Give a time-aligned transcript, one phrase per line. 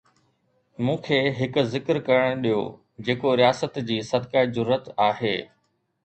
[0.83, 2.61] مون کي هڪ ذڪر ڪرڻ ڏيو
[3.09, 5.35] جيڪو رياست جي 'صدقه جرئت' آهي.